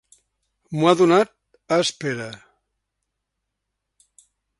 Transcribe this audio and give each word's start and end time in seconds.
M'ho 0.77 0.87
ha 0.91 0.93
donat 1.01 1.33
a 1.77 1.77
espera. 1.83 2.31